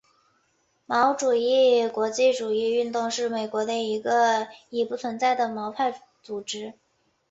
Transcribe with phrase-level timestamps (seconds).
[0.87, 6.73] 毛主义国际主义运动是美国的一个已不存在的毛派组织。